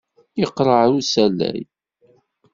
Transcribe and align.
Yeqqel 0.41 0.67
ɣer 0.75 0.89
usalay. 0.99 1.61